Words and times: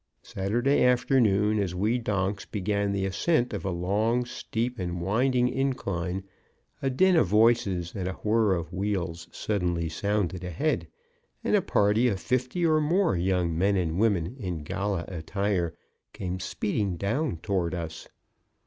Saturday 0.23 0.83
afternoon, 0.83 1.59
as 1.59 1.75
we 1.75 1.99
donks 1.99 2.43
began 2.45 2.91
the 2.91 3.05
ascent 3.05 3.53
of 3.53 3.63
a 3.63 3.69
long, 3.69 4.25
steep, 4.25 4.79
and 4.79 4.99
winding 4.99 5.47
incline, 5.47 6.23
a 6.81 6.89
din 6.89 7.15
of 7.15 7.27
voices 7.27 7.93
and 7.93 8.07
a 8.07 8.17
whir 8.23 8.55
of 8.55 8.73
wheels 8.73 9.27
suddenly 9.31 9.87
sounded 9.87 10.43
ahead, 10.43 10.87
and 11.43 11.55
a 11.55 11.61
party 11.61 12.07
of 12.07 12.19
fifty 12.19 12.65
or 12.65 12.81
more 12.81 13.15
young 13.15 13.55
men 13.55 13.75
and 13.75 13.99
women 13.99 14.35
in 14.39 14.63
gala 14.63 15.05
attire 15.07 15.75
came 16.13 16.39
speeding 16.39 16.97
down 16.97 17.37
toward 17.37 17.75
us. 17.75 18.07